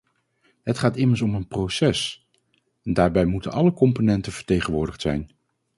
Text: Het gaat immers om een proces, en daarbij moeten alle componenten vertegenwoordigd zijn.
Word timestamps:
Het 0.63 0.77
gaat 0.77 0.97
immers 0.97 1.21
om 1.21 1.35
een 1.35 1.47
proces, 1.47 2.27
en 2.83 2.93
daarbij 2.93 3.25
moeten 3.25 3.51
alle 3.51 3.73
componenten 3.73 4.31
vertegenwoordigd 4.31 5.01
zijn. 5.01 5.29